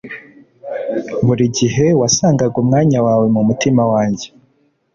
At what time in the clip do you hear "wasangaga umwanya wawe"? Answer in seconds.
2.01-3.25